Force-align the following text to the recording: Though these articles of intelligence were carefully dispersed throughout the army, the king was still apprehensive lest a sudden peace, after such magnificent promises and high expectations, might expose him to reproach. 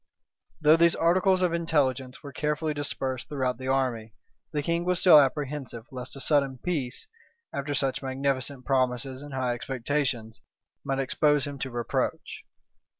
Though 0.59 0.77
these 0.77 0.95
articles 0.95 1.43
of 1.43 1.53
intelligence 1.53 2.23
were 2.23 2.33
carefully 2.33 2.73
dispersed 2.73 3.29
throughout 3.29 3.59
the 3.59 3.67
army, 3.67 4.15
the 4.51 4.63
king 4.63 4.83
was 4.83 4.99
still 4.99 5.19
apprehensive 5.19 5.85
lest 5.91 6.15
a 6.15 6.19
sudden 6.19 6.57
peace, 6.57 7.07
after 7.53 7.75
such 7.75 8.01
magnificent 8.01 8.65
promises 8.65 9.21
and 9.21 9.35
high 9.35 9.53
expectations, 9.53 10.41
might 10.83 10.97
expose 10.97 11.45
him 11.45 11.59
to 11.59 11.69
reproach. 11.69 12.43